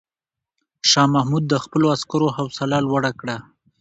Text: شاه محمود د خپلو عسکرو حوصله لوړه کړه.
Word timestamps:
شاه 0.89 1.07
محمود 1.15 1.43
د 1.47 1.53
خپلو 1.63 1.85
عسکرو 1.95 2.27
حوصله 2.37 2.77
لوړه 2.87 3.11
کړه. 3.19 3.37